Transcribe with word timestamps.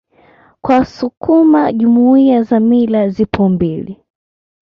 Kwa 0.63 0.79
wasukuma 0.79 1.73
Jumuiya 1.73 2.43
za 2.43 2.59
mila 2.59 3.09
zipo 3.09 3.49
mbili 3.49 4.03